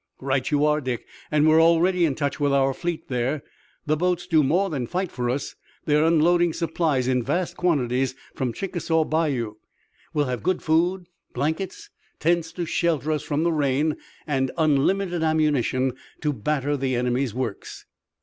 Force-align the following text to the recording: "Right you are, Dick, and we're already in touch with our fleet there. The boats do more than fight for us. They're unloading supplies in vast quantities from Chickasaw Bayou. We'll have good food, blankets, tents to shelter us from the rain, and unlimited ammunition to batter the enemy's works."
"Right 0.19 0.49
you 0.49 0.65
are, 0.65 0.81
Dick, 0.81 1.05
and 1.29 1.47
we're 1.47 1.61
already 1.61 2.05
in 2.07 2.15
touch 2.15 2.39
with 2.39 2.51
our 2.51 2.73
fleet 2.73 3.07
there. 3.07 3.43
The 3.85 3.95
boats 3.95 4.25
do 4.25 4.41
more 4.41 4.67
than 4.71 4.87
fight 4.87 5.11
for 5.11 5.29
us. 5.29 5.53
They're 5.85 6.03
unloading 6.05 6.53
supplies 6.53 7.07
in 7.07 7.21
vast 7.21 7.55
quantities 7.55 8.15
from 8.33 8.51
Chickasaw 8.51 9.03
Bayou. 9.03 9.57
We'll 10.11 10.25
have 10.25 10.41
good 10.41 10.63
food, 10.63 11.05
blankets, 11.35 11.91
tents 12.19 12.51
to 12.53 12.65
shelter 12.65 13.11
us 13.11 13.21
from 13.21 13.43
the 13.43 13.53
rain, 13.53 13.95
and 14.25 14.49
unlimited 14.57 15.21
ammunition 15.21 15.93
to 16.21 16.33
batter 16.33 16.75
the 16.75 16.95
enemy's 16.95 17.35
works." 17.35 17.85